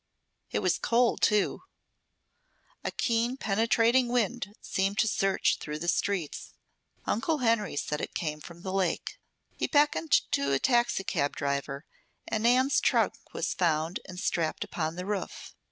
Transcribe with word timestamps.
It 0.49 0.63
was 0.63 0.79
cold, 0.79 1.21
too. 1.21 1.61
A 2.83 2.89
keen, 2.89 3.37
penetrating 3.37 4.07
wind 4.07 4.55
seemed 4.59 4.97
to 4.97 5.07
search 5.07 5.59
through 5.59 5.77
the 5.77 5.87
streets. 5.87 6.53
Uncle 7.05 7.37
Henry 7.37 7.75
said 7.75 8.01
it 8.01 8.15
came 8.15 8.41
from 8.41 8.63
the 8.63 8.73
lake. 8.73 9.19
He 9.57 9.67
beckoned 9.67 10.11
to 10.31 10.53
a 10.53 10.57
taxicab 10.57 11.35
driver, 11.35 11.85
and 12.27 12.41
Nan's 12.41 12.79
trunk 12.81 13.13
was 13.33 13.53
found 13.53 13.99
and 14.07 14.19
strapped 14.19 14.63
upon 14.63 14.95
the 14.95 15.05
roof. 15.05 15.53